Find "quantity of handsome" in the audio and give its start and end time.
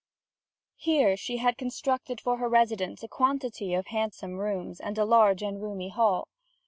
3.07-4.37